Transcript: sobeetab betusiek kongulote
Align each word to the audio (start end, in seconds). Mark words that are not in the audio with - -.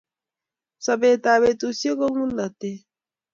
sobeetab 0.83 1.39
betusiek 1.43 1.95
kongulote 1.99 2.71